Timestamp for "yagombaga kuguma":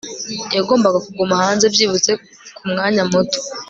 0.57-1.41